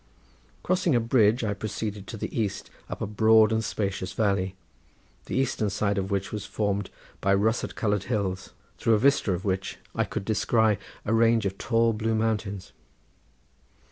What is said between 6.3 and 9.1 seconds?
was formed by russet coloured hills, through a